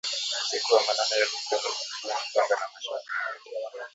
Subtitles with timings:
[0.41, 3.11] usiku wa manane yaliyofanywa kwa kutumia mapanga na mashoka